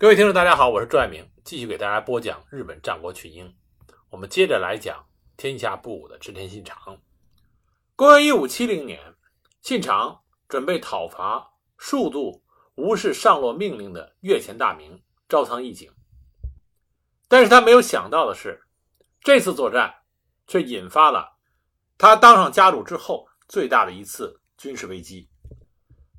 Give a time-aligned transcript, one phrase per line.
[0.00, 3.54] 各位听众，大家好，我是朱爱明，继续给大家播讲日本战国群英。
[4.08, 5.04] 我们接着来讲
[5.36, 7.02] 天下不武的织田信长。
[7.96, 9.14] 公元一五七零年，
[9.60, 12.42] 信长准备讨伐数度
[12.76, 15.92] 无视上洛命令的越前大名朝仓义景，
[17.28, 18.62] 但是他没有想到的是，
[19.20, 19.96] 这次作战
[20.46, 21.36] 却引发了
[21.98, 25.28] 他当上家主之后最大的一次军事危机。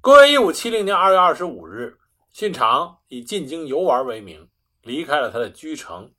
[0.01, 1.97] 公元一五七零年二月二十五日。
[2.33, 4.49] 信长以进京游玩为名，
[4.83, 6.13] 离开了他的居城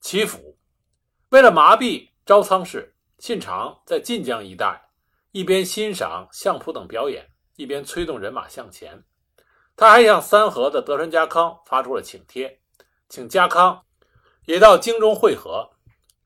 [0.00, 0.56] 岐阜。
[1.28, 4.80] 为了麻痹朝仓氏，信长在晋江一带
[5.32, 9.04] 一边欣赏相扑等表演，一边催动人马向前。
[9.76, 12.60] 他还向三河的德川家康发出了请帖，
[13.08, 13.84] 请家康
[14.46, 15.68] 也到京中会合。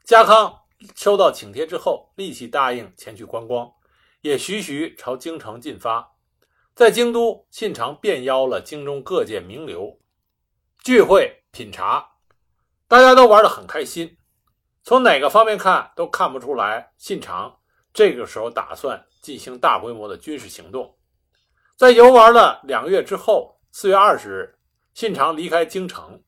[0.04, 0.60] 家康
[0.94, 3.72] 收到请帖之后，立即答应前去观光，
[4.20, 6.14] 也徐徐朝京城进发。
[6.78, 9.98] 在京都，信长便邀了京中各界名流
[10.84, 12.08] 聚会品茶，
[12.86, 14.16] 大家都玩得很开心。
[14.84, 17.58] 从哪个方面看都看不出来，信长
[17.92, 20.96] 这个时候打算进行大规模的军事行动。
[21.76, 24.58] 在游玩了两个月之后，四月二十日，
[24.94, 26.22] 信长离开京城，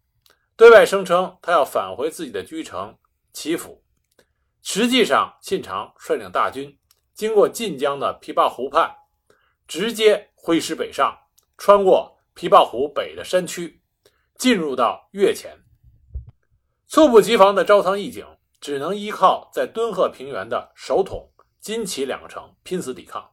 [0.56, 2.98] 对外声称他要返回自己的居城
[3.32, 3.80] 岐阜。
[4.62, 6.76] 实际上，信长率领大军
[7.14, 8.92] 经过晋江的琵琶湖畔，
[9.70, 10.26] 直接。
[10.42, 11.16] 挥师北上，
[11.58, 13.82] 穿过琵琶湖北的山区，
[14.38, 15.62] 进入到越前。
[16.86, 18.26] 猝不及防的朝仓义景
[18.58, 23.32] 只能依靠在敦贺平原的首统金崎两个城拼死抵抗，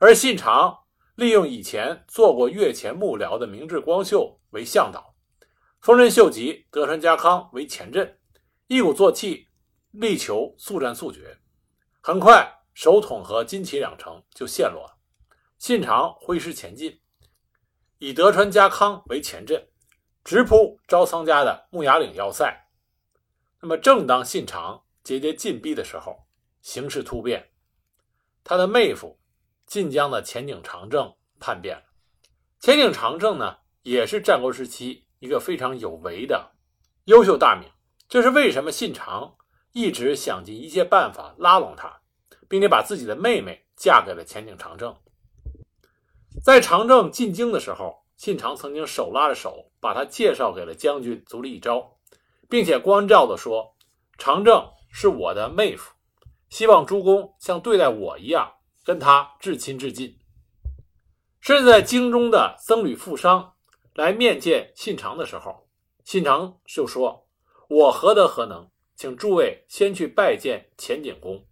[0.00, 0.76] 而信长
[1.14, 5.14] 利用以前做过越前幕僚的明智光秀为向导，
[5.80, 8.18] 丰臣秀吉、德川家康为前阵，
[8.66, 9.46] 一鼓作气，
[9.92, 11.38] 力求速战速决。
[12.00, 14.93] 很快，首统和金崎两城就陷落了。
[15.58, 17.00] 信长挥师前进，
[17.98, 19.66] 以德川家康为前阵，
[20.22, 22.68] 直扑朝仓家的木崖岭要塞。
[23.60, 26.26] 那么，正当信长节节进逼的时候，
[26.60, 27.50] 形势突变，
[28.42, 29.18] 他的妹夫
[29.66, 31.84] 晋江的前景长政叛变了。
[32.60, 36.52] 前景长政呢，也是战国时期一个非常有为的
[37.04, 37.70] 优秀大名。
[38.06, 39.34] 这是为什么信长
[39.72, 42.02] 一直想尽一切办法拉拢他，
[42.48, 44.94] 并且把自己的妹妹嫁给了前景长政。
[46.42, 51.96] 在长政进京的时候，信长曾经手拉着手把他介绍给了将军足利义昭，
[52.48, 53.76] 并且关照的说
[54.18, 55.94] ：“长政是我的妹夫，
[56.48, 58.52] 希望诸公像对待我一样
[58.84, 60.18] 跟他至亲至近。”
[61.40, 63.54] 甚至在京中的僧侣富商
[63.94, 65.68] 来面见信长的时候，
[66.04, 67.26] 信长就说
[67.68, 71.46] ：“我何德何能，请诸位先去拜见前景公。”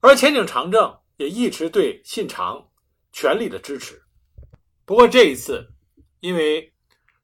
[0.00, 2.67] 而前景长政也一直对信长。
[3.12, 4.02] 全力的支持。
[4.84, 5.66] 不过这一次，
[6.20, 6.72] 因为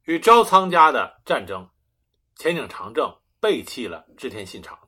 [0.05, 1.69] 与朝仓家的战争，
[2.37, 4.78] 前景长政背弃了织田信长。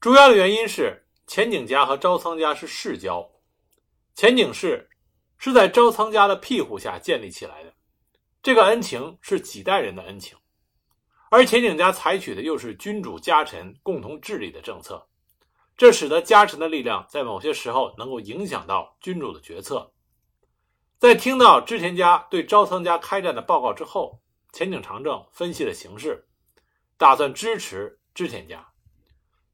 [0.00, 3.26] 主要的原因是前景家和朝仓家是世交，
[4.14, 4.88] 前景氏
[5.38, 7.72] 是在朝仓家的庇护下建立起来的，
[8.42, 10.36] 这个恩情是几代人的恩情。
[11.30, 15.04] 而前景家采取的又是君主家臣共同治理的政策。
[15.76, 19.92] 这使得家臣的力量在某些时候能够影响到君主的决策。
[20.98, 24.20] 在听到织田家对朝仓家开战的报告之后，
[24.52, 26.26] 前景长政分析了形势，
[26.96, 28.66] 打算支持织田家。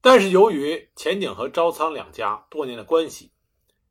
[0.01, 3.33] 但是由于前景和朝仓两家多年的关系，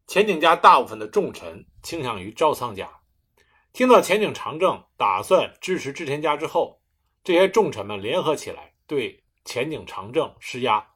[0.08, 2.90] 前景家大部分的重臣倾向于朝仓家。
[3.74, 6.82] 听到前景长政打算支持织田家之后，
[7.24, 10.91] 这些重臣们联合起来对前景长政施压。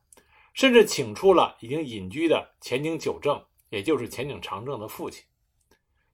[0.56, 5.22] 甚至请出了已经隐居的前井久政，也就是前井长政的父亲。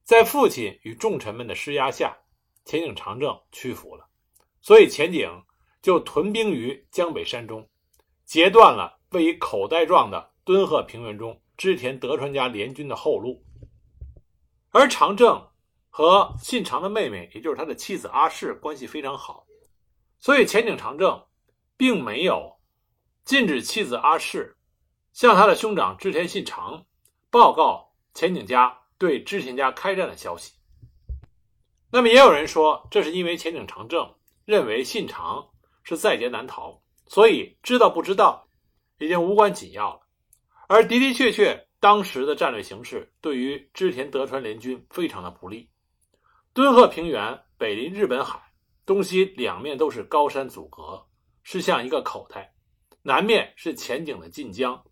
[0.03, 2.17] 在父亲与重臣们的施压下，
[2.65, 4.09] 前井长政屈服了，
[4.59, 5.29] 所以前井
[5.83, 7.69] 就屯兵于江北山中，
[8.25, 13.45] 截断了位于口袋状的敦贺平原中织田德川家联军的后路。
[14.71, 15.49] 而长政
[15.91, 19.45] 和信长的妹妹，也就是他的妻子阿市关系非常好，
[20.17, 21.27] 所以前井长政
[21.77, 22.59] 并没有。
[23.23, 24.57] 禁止妻子阿市
[25.13, 26.85] 向他的兄长织田信长
[27.29, 30.53] 报告前景家对织田家开战的消息。
[31.91, 34.15] 那么，也有人说，这是因为前景长政
[34.45, 35.49] 认为信长
[35.83, 38.47] 是在劫难逃，所以知道不知道
[38.97, 40.01] 已经无关紧要了。
[40.67, 45.69] 而的的确确，当时的战略形势对于织田德川联军非常的不利。
[46.53, 48.41] 敦贺平原北临日本海，
[48.85, 51.05] 东西两面都是高山阻隔，
[51.43, 52.53] 是像一个口袋。
[53.03, 54.83] 南面是前景的晋江，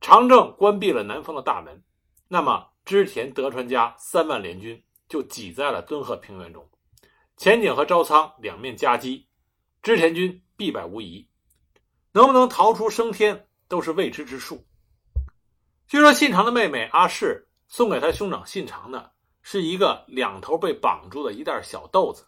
[0.00, 1.82] 长政关闭了南方的大门，
[2.26, 6.68] 那么织田德川家三万联军就挤在了敦贺平原中，
[7.36, 9.28] 前景和招仓两面夹击，
[9.82, 11.28] 织田军必败无疑。
[12.12, 14.66] 能不能逃出升天，都是未知之数。
[15.86, 22.26] 据说信长的妹妹阿市送给他兄长信长的是一个两头被绑住的一袋小豆子。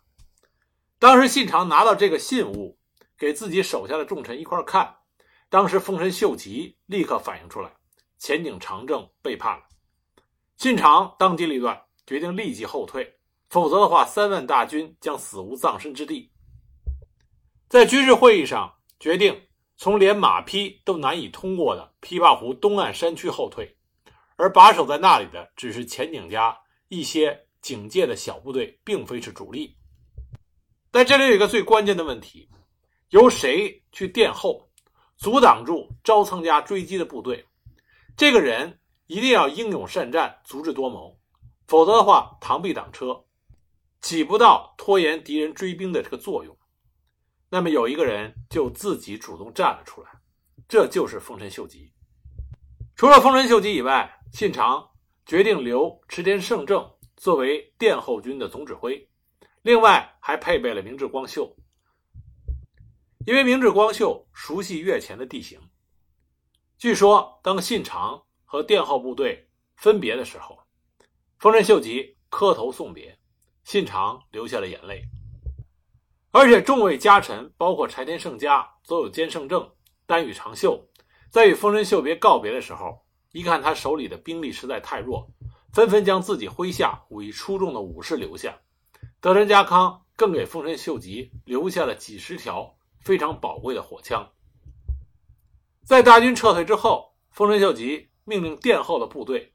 [1.00, 2.78] 当时信长拿到这个信物，
[3.16, 4.97] 给自己手下的重臣一块看，
[5.50, 7.72] 当时丰臣秀吉立刻反应出来，
[8.18, 9.64] 前景长政背叛了。
[10.56, 13.18] 信长当机立断，决定立即后退，
[13.48, 16.30] 否则的话，三万大军将死无葬身之地。
[17.68, 19.40] 在军事会议上决定
[19.76, 23.76] 从连马匹都难以通过的琵琶湖东岸山区后退，
[24.36, 26.58] 而把守在那里的只是前景家
[26.88, 29.76] 一些警戒的小部队，并非是主力。
[30.90, 32.50] 但这里有一个最关键的问题：
[33.10, 34.67] 由谁去殿后，
[35.18, 37.44] 阻挡住招仓家追击的部队？
[38.16, 38.78] 这个人
[39.08, 41.18] 一定要英勇善战、足智多谋，
[41.66, 43.24] 否则的话，螳臂挡车，
[44.00, 46.56] 起不到拖延敌人追兵的这个作用。
[47.50, 50.08] 那么有一个人就自己主动站了出来，
[50.68, 51.92] 这就是丰臣秀吉。
[52.94, 54.88] 除了丰臣秀吉以外，信长
[55.26, 59.08] 决定留池田胜政作为殿后军的总指挥。
[59.62, 61.56] 另外还配备了明智光秀，
[63.28, 65.60] 因为明智光秀熟悉越前的地形。
[66.78, 70.60] 据说，当信长和殿后部队分别的时候，
[71.38, 73.18] 丰臣秀吉磕头送别，
[73.64, 75.04] 信长流下了眼泪。
[76.30, 79.72] 而且，众位家臣，包括柴田胜家、佐有兼胜政、
[80.06, 80.88] 丹羽长秀，
[81.28, 85.30] 在与丰臣秀别告别的时候，一看他手里的兵力实在太弱，
[85.74, 88.58] 纷纷将自己麾下武艺出众的武士留下。
[89.20, 92.77] 德川家康更给丰臣秀吉留下了几十条
[93.08, 94.30] 非常宝贵的火枪。
[95.82, 99.54] 在大军撤退之后，丰臣秀吉命令殿后的部队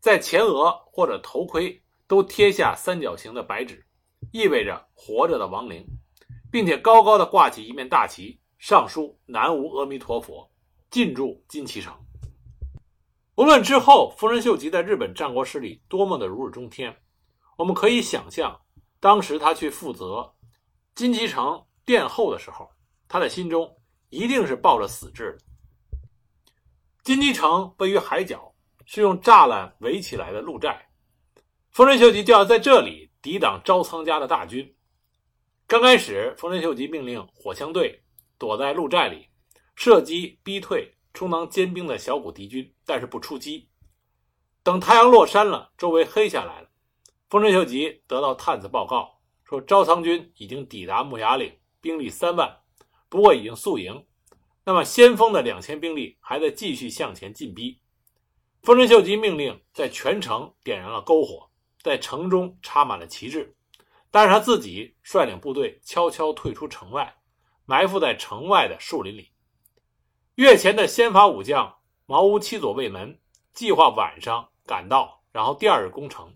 [0.00, 3.86] 在前额或者头盔都贴下三角形的白纸，
[4.32, 5.86] 意味着活着的亡灵，
[6.50, 10.50] 并且高高的挂起一面大旗，上书“南无阿弥陀佛”，
[10.90, 11.94] 进驻金崎城。
[13.36, 16.96] 无论之后丰臣秀吉在日本战国史里多么的如日中天，
[17.58, 18.60] 我们可以想象。
[18.98, 20.34] 当时他去负责
[20.96, 22.68] 金崎城殿后的时候，
[23.08, 23.76] 他的心中
[24.10, 25.38] 一定是抱着死志的。
[27.02, 30.88] 金鸡城位于海角，是用栅栏围起来的鹿寨，
[31.70, 34.74] 丰臣秀吉就要在这里抵挡招仓家的大军。
[35.66, 38.02] 刚开始，丰臣秀吉命令火枪队
[38.38, 39.26] 躲在鹿寨里，
[39.74, 43.68] 射击逼退充当尖兵的小股敌军，但是不出击。
[44.62, 46.68] 等太阳落山了，周围黑下来了。
[47.30, 51.50] 丰臣秀吉得到探子报告说，招仓军已经抵达木崖岭，
[51.80, 52.54] 兵力三万，
[53.08, 54.04] 不过已经宿营。
[54.64, 57.80] 那么先锋的两千兵力还在继续向前进逼。
[58.62, 61.50] 丰臣秀吉命令在全城点燃了篝火，
[61.82, 63.54] 在城中插满了旗帜，
[64.10, 67.16] 但是他自己率领部队悄悄退出城外，
[67.64, 69.30] 埋伏在城外的树林里。
[70.34, 71.74] 越前的先发武将
[72.06, 73.18] 茅屋七佐卫门
[73.54, 76.34] 计划晚上赶到，然后第二日攻城。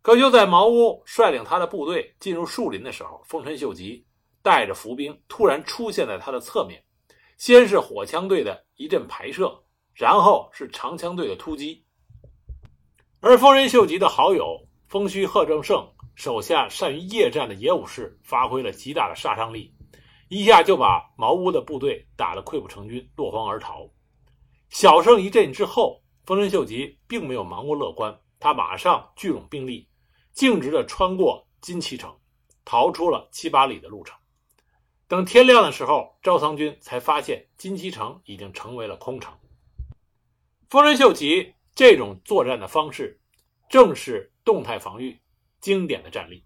[0.00, 4.06] 可就在茅屋率领他的部队进入树林的时候，丰臣秀吉
[4.42, 6.82] 带着伏兵突然出现在他的侧面。
[7.38, 11.84] 先是火枪队的一阵排射，然后是长枪队的突击。
[13.20, 19.74] 而丰臣秀吉的好友丰须贺正胜手下善于夜战的野武士发挥了极大的杀伤力，
[20.28, 23.88] 一下就把茅屋的部队打得溃不成军，落荒而逃。
[24.68, 29.88] 小胜一阵之后，丰臣秀吉并没有盲目乐观，他马上聚拢兵力。
[30.32, 32.14] 径直的穿过金崎城，
[32.64, 34.16] 逃出了七八里的路程。
[35.12, 39.34] 等天亮的时候，招仓军才发现金崎城已经成为了空城。
[40.70, 43.20] 丰臣秀吉这种作战的方式，
[43.68, 45.20] 正是动态防御
[45.60, 46.42] 经典的战例。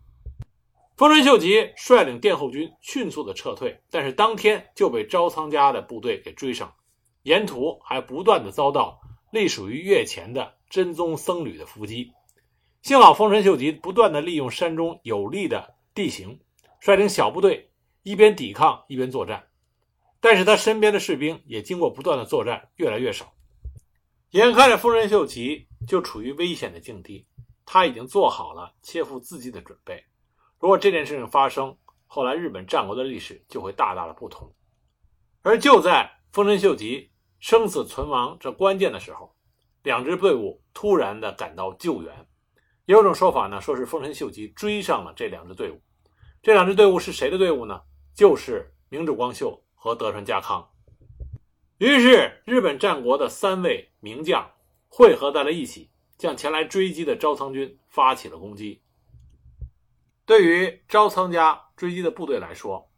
[0.96, 6.74] 丰臣秀吉率领殿后军迅速的撤退，但是当天就被招仓家的部队给追上，
[7.22, 12.10] 沿途还不断的遭到隶属于越前的真宗僧侣的伏击。
[12.82, 16.40] 幸好丰臣秀吉不断的利用山中有利的地形，
[16.80, 17.70] 率领小部队
[18.06, 19.48] 一边抵抗一边作战，
[20.20, 23.34] 但是他身边的士兵也经过不断的作战越来越少，
[24.30, 27.26] 眼看着丰臣秀吉就处于危险的境地，
[27.64, 30.00] 他已经做好了切腹自尽的准备。
[30.60, 34.54] 如果这件事情发生，后来日本战国的历史就会大大的不同。
[35.42, 37.10] 而就在丰臣秀吉
[37.40, 39.34] 生死存亡这关键的时候，
[39.82, 42.14] 两支队伍突然的赶到救援。
[42.84, 45.82] 也有种说法呢，说是丰臣秀吉追上了这两支队伍。
[46.40, 47.82] 这两支队伍是谁的队伍呢？
[48.16, 50.66] 就是明智光秀和德川家康。
[51.76, 54.50] 于是，日本战国的三位名将
[54.88, 58.82] 汇合在了一起，向前来追击的招仓军发起了攻击。
[60.24, 62.90] 对于招仓家追击的部队来说，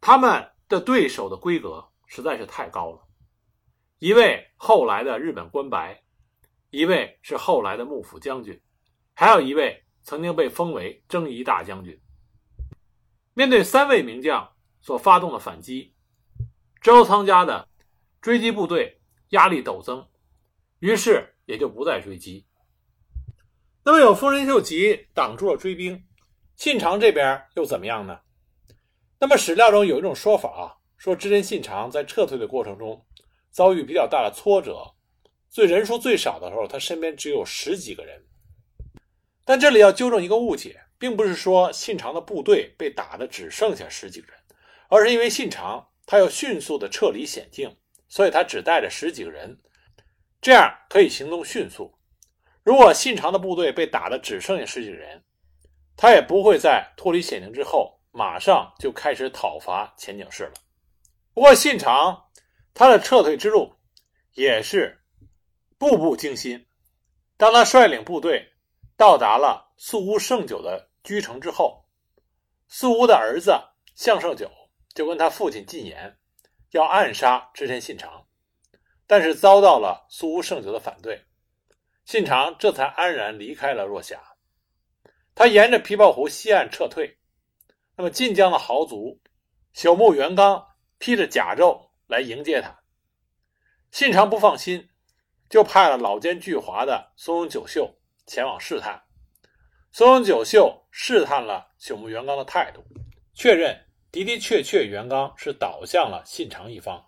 [0.00, 3.02] 他们的对手的规格实在是太高了。
[3.98, 6.00] 一位后来的日本官白，
[6.70, 8.62] 一位是后来的幕府将军，
[9.14, 12.00] 还有一位曾经被封为征夷大将军。
[13.34, 15.94] 面对三位名将所发动的反击，
[16.80, 17.68] 周仓家的
[18.20, 20.06] 追击部队压力陡增，
[20.78, 22.46] 于是也就不再追击。
[23.84, 26.04] 那么有丰臣秀吉挡住了追兵，
[26.56, 28.20] 信长这边又怎么样呢？
[29.18, 33.04] 那么史料中有一种说法啊，说织田信长在撤退的过程中。
[33.54, 34.94] 遭遇比较大的挫折，
[35.50, 38.24] 最人数最少的时候，他身边只有十几个人。
[39.44, 44.40] 但这里要纠正一个误解，并不是说信长的部队被打的只剩下十几个人，
[44.86, 47.76] 而是因为信长他要迅速的撤离险境，
[48.08, 49.58] 所以他只带着十几个人，
[50.40, 51.92] 这样可以行动迅速。
[52.62, 55.20] 如果信长的部队被打的只剩下十几个人，
[55.96, 60.52] 他也不会在脱离险境之后马上就开始讨伐前景市了。
[61.34, 62.22] 不过信长。
[62.74, 63.70] 他的撤退之路
[64.32, 64.98] 也是
[65.76, 66.64] 步步惊心。
[67.36, 68.50] 当他率领部队
[68.96, 71.84] 到达了宿屋胜久的居城之后，
[72.68, 73.52] 苏屋的儿子
[73.94, 74.50] 向胜久
[74.94, 76.18] 就跟他父亲进言，
[76.70, 78.26] 要暗杀织田信长，
[79.06, 81.24] 但是遭到了苏屋胜久的反对，
[82.04, 84.20] 信长这才安然离开了若狭。
[85.34, 87.18] 他沿着琵琶湖西岸撤退，
[87.96, 89.20] 那么晋江的豪族
[89.74, 90.66] 朽木元刚
[90.98, 91.90] 披着甲胄。
[92.08, 92.82] 来迎接他，
[93.90, 94.90] 信长不放心，
[95.48, 99.02] 就派了老奸巨猾的松永久秀前往试探。
[99.92, 102.84] 松永久秀试探了朽木元刚的态度，
[103.34, 107.02] 确认的的确确元刚是倒向了信长一方，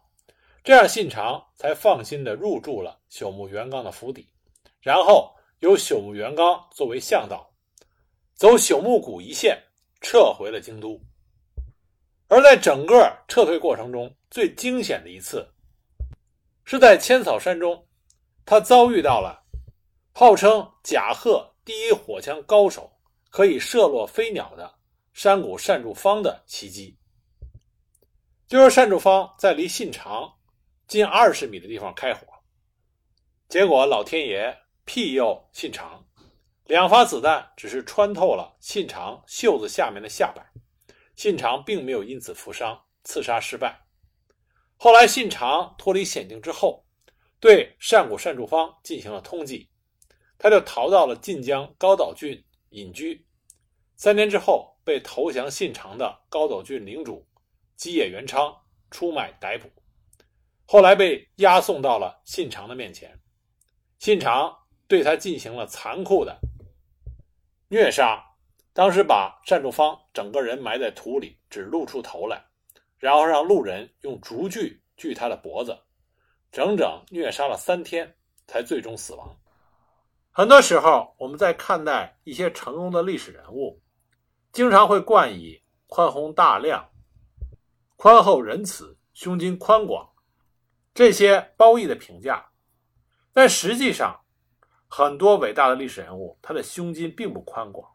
[0.65, 4.27] 这样信长才放心的入住了朽木元刚的府邸，
[4.81, 7.53] 然后由朽木元刚作为向导，
[8.35, 9.63] 走朽木谷一线
[10.01, 10.99] 撤回了京都。
[12.29, 15.47] 而在整个撤退过程中，最惊险的一次，
[16.65, 17.87] 是在千草山中，
[18.47, 19.45] 他遭遇到了
[20.15, 22.91] 号称甲贺第一火枪高手，
[23.35, 24.79] 可以射落飞鸟的
[25.13, 26.97] 山谷善助方的袭击。
[28.47, 30.33] 就是善助方在离信长
[30.87, 32.25] 近二十米的地方开火，
[33.49, 36.07] 结果老天爷庇佑信长，
[36.67, 40.47] 两发子弹只是穿透了信长袖子下面的下摆。
[41.17, 43.85] 信长并没有因此负伤，刺杀失败。
[44.77, 46.85] 后来信长脱离险境之后，
[47.41, 49.67] 对善谷善助方进行了通缉，
[50.39, 52.45] 他就逃到了晋江高岛郡
[52.75, 53.25] 隐居。
[53.97, 57.25] 三年之后，被投降信长的高岛郡领主
[57.77, 58.55] 基野元昌
[58.91, 59.71] 出卖逮捕，
[60.67, 63.19] 后来被押送到了信长的面前。
[63.99, 64.55] 信长
[64.89, 66.39] 对他进行了残酷的
[67.69, 68.23] 虐杀。
[68.73, 72.45] 当时把单仲方整个人埋在土里，只露出头来，
[72.99, 75.79] 然后让路人用竹锯锯他的脖子，
[76.51, 78.17] 整整虐杀了三天，
[78.49, 79.39] 才最终死亡。
[80.37, 83.81] 很多时候，我们在看待一些成功的历史人物，
[84.51, 86.91] 经常会冠以宽宏大量、
[87.95, 90.11] 宽厚仁慈、胸襟宽广
[90.93, 92.45] 这些褒义的评价，
[93.33, 94.23] 但实际上，
[94.89, 97.89] 很多伟大的历史人物，他的胸襟并不宽广。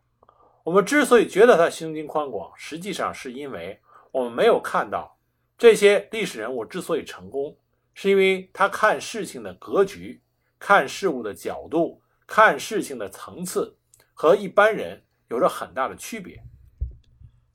[0.64, 3.78] 我们之所以觉得他胸襟宽广，实际上是因为
[4.12, 5.20] 我们没有看到
[5.58, 7.58] 这些历史人物之所以成功，
[7.94, 10.24] 是因为他看事情的格局、
[10.58, 13.80] 看事物的角度、看事情的层次
[14.14, 16.44] 和一般人有着很大的区别。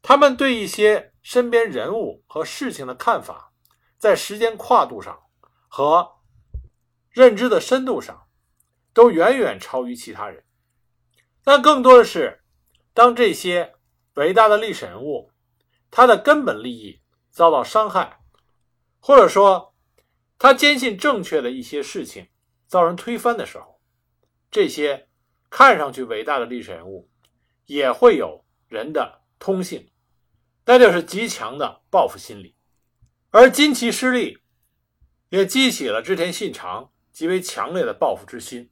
[0.02, 3.52] 他们对一些身边人物和事情的看法，
[3.96, 5.18] 在时间跨度上
[5.68, 6.16] 和
[7.08, 8.26] 认知的深度上，
[8.92, 10.44] 都远远超于其他人。
[11.44, 12.40] 但更多的是。
[12.96, 13.74] 当这些
[14.14, 15.32] 伟大的历史人物，
[15.90, 17.00] 他的根本利益
[17.32, 18.20] 遭到伤害，
[19.00, 19.74] 或者说
[20.38, 22.28] 他坚信正确的一些事情
[22.68, 23.73] 遭人推翻的时候，
[24.54, 25.08] 这些
[25.50, 27.10] 看上去伟大的历史人物
[27.66, 29.90] 也会有人的通性，
[30.64, 32.54] 那就是极强的报复心理。
[33.30, 34.38] 而金崎失利，
[35.30, 38.70] 也激起了织田信长极为强烈的报复之心，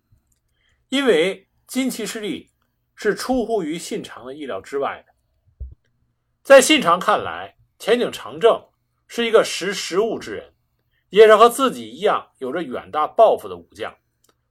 [0.89, 2.49] 因为金崎失利。
[2.95, 5.13] 是出乎于信长的意料之外的。
[6.45, 8.69] 在信长看来，前景长政
[9.09, 10.55] 是一个识时务之人，
[11.09, 13.97] 也是和自己一样有着远大抱负的武将，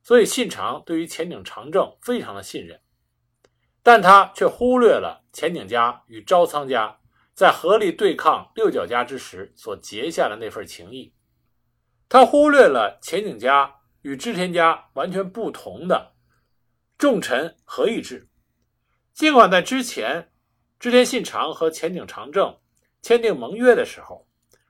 [0.04, 2.80] 所以信长对于前景长政非常的信任。
[3.84, 7.00] 但他却忽略了前景家与朝仓家
[7.34, 11.14] 在合力对抗六角家之时所结下的那份情谊，
[12.08, 16.14] 他忽略了前景家与织田家完全不同的
[16.98, 18.30] 重臣合议制。
[19.14, 20.32] 尽管在之前
[20.80, 22.60] 织田信长和前井长政
[23.02, 24.28] 签订盟约的时候，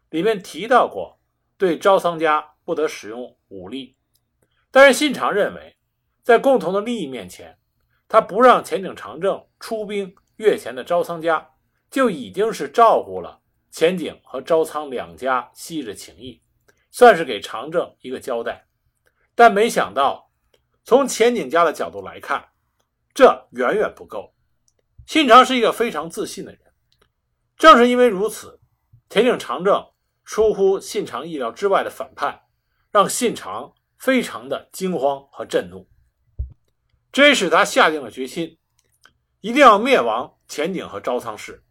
[0.10, 1.20] 里面提到过
[1.58, 3.98] 对招仓家不得使用武力，
[4.72, 5.76] 但是信长认为，
[6.24, 7.58] 在共同的利益面前，
[8.08, 11.50] 他不让前井长政出兵越前的招仓家，
[11.90, 16.42] 就已经是照顾了前井和招仓两家昔日情谊，
[16.90, 18.66] 算是给长政一个交代。
[19.36, 20.32] 但没想到，
[20.84, 22.50] 从前井家的角度来看，
[23.14, 24.34] 这远远不够。
[25.06, 26.62] 信长是一个非常自信的人，
[27.58, 28.62] 正是因为如此，
[29.10, 29.86] 田井长政
[30.24, 32.44] 出乎信长意料之外的反叛，
[32.92, 35.88] 让信长非常的惊慌和震怒，
[37.12, 38.58] 这也使他下定了决心，
[39.42, 41.64] 一定要灭亡前井和招仓氏。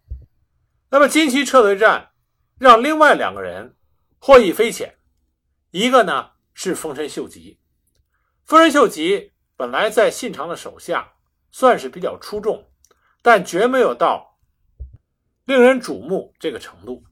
[0.90, 2.12] 那么金崎撤退战
[2.56, 3.75] 让另外两个人
[4.20, 4.96] 获益匪浅，
[5.72, 7.58] 一个呢是丰臣秀吉。
[8.44, 11.14] 丰臣秀吉本来在信长的手下
[11.50, 12.70] 算是比较出众，
[13.22, 14.38] 但绝没有到
[15.46, 17.02] 令人瞩目这个程度。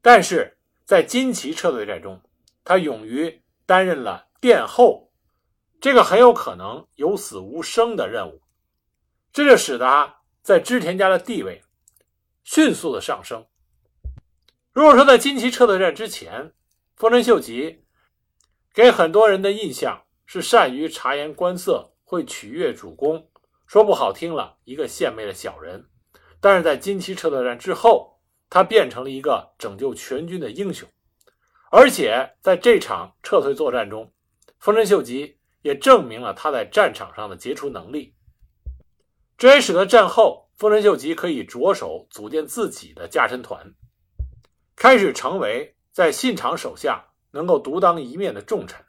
[0.00, 2.22] 但是在金崎撤退战中，
[2.64, 5.12] 他勇于担任了殿后
[5.80, 8.42] 这个很有可能有死无生的任务，
[9.32, 11.62] 这就使得他在织田家的地位
[12.44, 13.46] 迅速的上升。
[14.72, 16.52] 如果说在金崎撤退战之前，
[16.96, 17.84] 丰臣秀吉
[18.72, 23.28] 给很多人的印象，是善于察言观色，会取悦主公。
[23.66, 25.88] 说不好听了，一个献媚的小人。
[26.40, 30.88] 但是在金崎撤退战之后，他变成了一个拯救全军的英雄。
[31.70, 34.12] 而且在这场撤退作战中，
[34.58, 38.14] 丰臣秀吉也证明了他在战场上的杰出能力。
[39.36, 43.74] 这也使得战后丰臣秀吉可以着手组建自己的家臣团，
[44.74, 48.84] 开始成为在信长手下能够独当一面的重臣。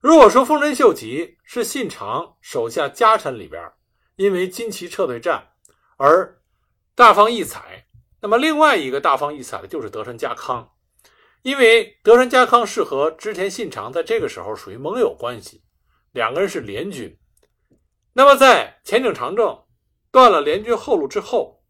[0.00, 3.62] 如果说丰臣秀吉是信长手下家臣里边
[4.16, 5.52] 因为金崎撤退战
[5.96, 6.42] 而
[6.94, 7.86] 大放异彩，
[8.20, 10.71] 那么另外一个大放异彩的就是德川家康，
[11.42, 15.62] 因为德川家康是和织田信长在这个时候属于盟友关系，
[16.12, 17.18] 两个人是联军。
[18.12, 19.64] 那么在前井长政
[20.10, 21.62] 断了联军后路之后，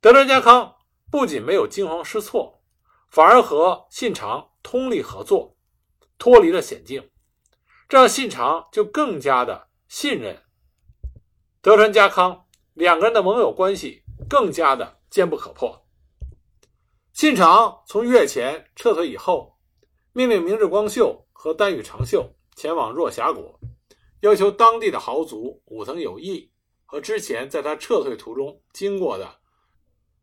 [0.00, 0.76] 德川家康
[1.10, 2.62] 不仅没有惊慌失措，
[3.08, 5.56] 反而和信长通力合作，
[6.16, 7.10] 脱离了险境。
[7.88, 10.40] 这样，信长就更加的信任
[11.60, 15.84] 德川家康，两个人的盟友关系更加的坚不可破。
[17.20, 19.54] 信长从越前撤退以后，
[20.14, 23.60] 命令明智光秀和丹羽长秀前往若狭国，
[24.20, 26.50] 要求当地的豪族武藤有义
[26.86, 29.38] 和之前在他撤退途中经过的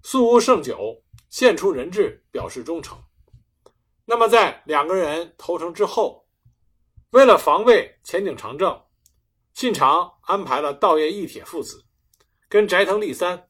[0.01, 2.97] 素屋胜久献出人质，表示忠诚。
[4.03, 6.25] 那么，在两个人投诚之后。
[7.11, 8.75] 为了防卫前井长政，
[9.53, 11.85] 信长安排了道叶义铁父子
[12.49, 13.49] 跟斋藤利三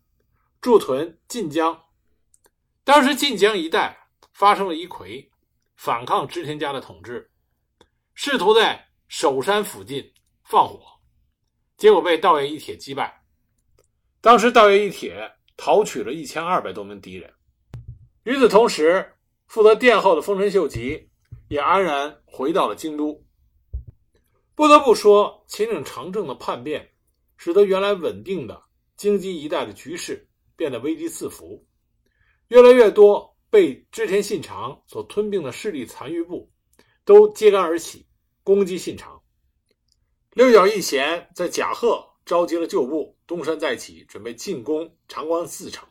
[0.60, 1.86] 驻屯晋江。
[2.88, 5.28] 当时晋江一带发生了一揆，
[5.76, 7.30] 反抗织田家的统治，
[8.14, 10.10] 试图在首山附近
[10.46, 10.80] 放火，
[11.76, 13.22] 结果被道叶义铁击败。
[14.22, 17.30] 当时道叶义铁逃取了一千二百多名敌人。
[18.24, 19.06] 与此同时，
[19.48, 21.10] 负责殿后的丰臣秀吉
[21.50, 23.22] 也安然回到了京都。
[24.56, 26.90] 不得不说，秦岭长政的叛变，
[27.36, 28.64] 使得原来稳定的
[28.96, 31.62] 京畿一带的局势变得危机四伏。
[32.48, 36.52] 越来越多被织田信长所吞并的势力残余部，
[37.06, 38.08] 都揭竿而起，
[38.44, 39.22] 攻击信长。
[40.32, 45.88] 六角义贤在甲贺召集了旧部，东山再起，准备进攻长关四城，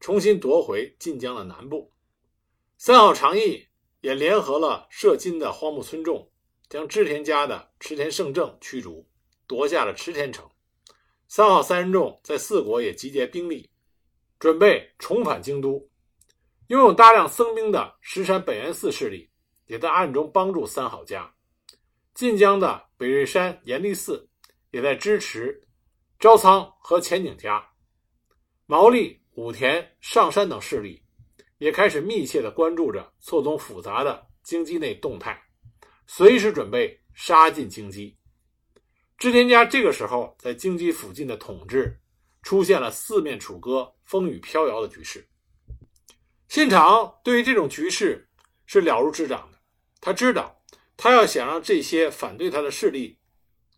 [0.00, 1.92] 重新夺回晋江的南部。
[2.78, 3.66] 三好长义
[4.00, 6.26] 也联合了涉津的荒木村重。
[6.68, 9.04] 将织田家的池田胜政驱逐，
[9.48, 10.48] 夺下了池田城。
[11.26, 13.68] 三好三人众在四国也集结兵力，
[14.40, 15.86] 准备重返京都。
[16.68, 19.28] 拥有大量僧兵的石山本愿寺势力
[19.66, 21.30] 也在暗中帮助三好家。
[22.14, 24.28] 晋江的北瑞山严立寺
[24.70, 25.60] 也在支持
[26.18, 27.62] 朝仓和前景家。
[28.66, 31.02] 毛利、武田、上山等势力
[31.58, 35.38] 也开始密切地关注着错综复杂的京畿内动态。
[36.06, 38.14] 随时准备杀进京畿。
[39.18, 41.99] 织田家这个时候在京畿附近的统治
[42.42, 45.28] 出现了四面楚歌、风雨飘摇的局势。
[46.48, 48.28] 信长对于这种局势
[48.66, 49.58] 是了如指掌的，
[50.00, 50.62] 他知道，
[50.96, 53.18] 他要想让这些反对他的势力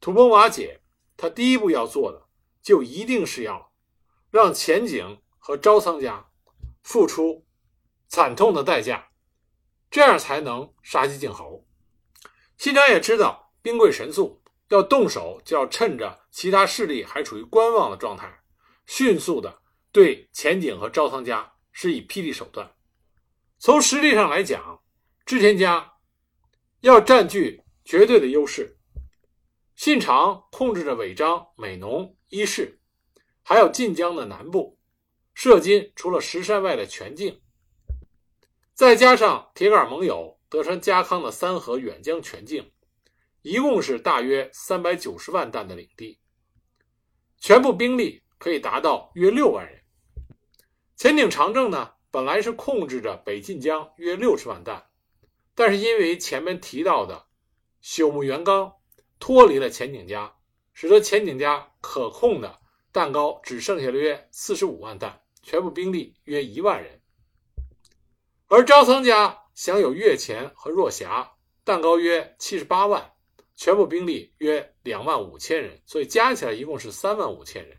[0.01, 0.81] 土崩瓦解，
[1.16, 2.29] 他第一步要做的
[2.62, 3.72] 就一定是要
[4.31, 6.29] 让前景和招仓家
[6.83, 7.46] 付出
[8.09, 9.11] 惨痛的代价，
[9.90, 11.66] 这样才能杀鸡儆猴。
[12.57, 18.41] 信长也知道兵贵神速，要动手就要趁着其他势力还处于观望的状态，
[18.87, 22.75] 迅速的对前景和赵仓家施以霹雳手段。
[23.59, 24.83] 从实力上来讲，
[25.25, 25.92] 织田家
[26.81, 28.79] 要占据绝对的优势。
[29.75, 32.81] 信长控制着尾张、美浓、伊势，
[33.42, 34.79] 还有晋江的南部。
[35.35, 37.40] 射津除了石山外的全境，
[38.75, 42.71] 再加上铁杆盟友德川家康的三河远江全境，
[43.40, 46.21] 一共是大约三百九十万担的领地。
[47.38, 49.81] 全部兵力可以达到约六万人。
[50.96, 54.85] 前井长政呢，本来是控制着北近江约六十万担，
[55.55, 57.24] 但是因为前面提到的
[57.81, 58.72] 朽木元纲
[59.20, 60.35] 脱离了前井家，
[60.72, 62.59] 使得前井家可控的
[62.90, 65.20] 弹高只剩下了约四十五万担。
[65.44, 67.00] 全部兵力约一万人，
[68.48, 71.33] 而朝仓家享有越前和若狭，
[71.64, 73.12] 弹高约七十八万，
[73.55, 77.76] 全部兵力约两万五千人，所以加起来一共是三万五千人，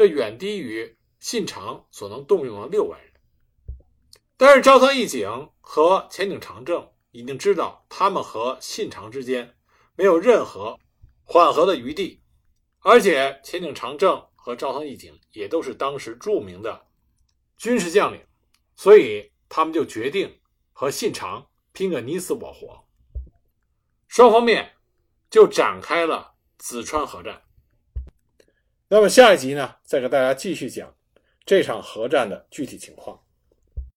[0.00, 3.12] 这远低于信长所能动用的六万人。
[4.38, 9.54] 但是朝仓义景和前井长政已经知道，他们和信长之间
[9.96, 10.80] 没有任何
[11.22, 12.22] 缓和的余地，
[12.78, 16.86] 而且前井长政和朝仓义景也都是当时著名的。
[17.58, 18.26] 军事将领，
[18.76, 20.40] 所以他们就决定
[20.72, 22.88] 和信长拼个你死我活。
[24.08, 24.76] 双方面
[25.28, 27.42] 就展开了子川河战。
[28.92, 30.92] 那么下一集呢，再给大家继续讲
[31.46, 33.20] 这场核战的具体情况。